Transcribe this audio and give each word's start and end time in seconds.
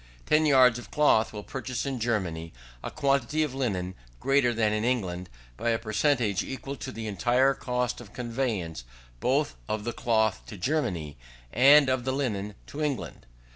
Ten 0.25 0.47
yards 0.47 0.79
of 0.79 0.89
cloth 0.89 1.31
will 1.31 1.43
purchase 1.43 1.85
in 1.85 1.99
Germany 1.99 2.51
a 2.83 2.89
quantity 2.89 3.43
of 3.43 3.53
linen 3.53 3.93
greater 4.19 4.51
than 4.51 4.73
in 4.73 4.83
England 4.83 5.29
by 5.57 5.69
a 5.69 5.77
per 5.77 5.93
centage 5.93 6.41
equal 6.43 6.75
to 6.77 6.91
the 6.91 7.05
entire 7.05 7.53
cost 7.53 8.01
of 8.01 8.11
conveyance 8.11 8.83
both 9.19 9.55
of 9.69 9.83
the 9.83 9.93
cloth 9.93 10.41
to 10.47 10.57
Germany 10.57 11.17
and 11.53 11.87
of 11.87 12.03
the 12.03 12.13
linen 12.13 12.55
to 12.65 12.81
England. 12.81 13.27